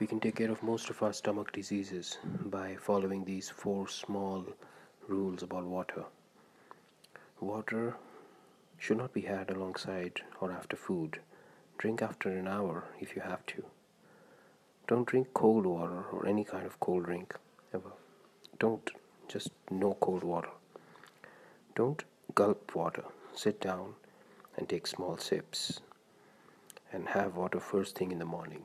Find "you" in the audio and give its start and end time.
13.14-13.20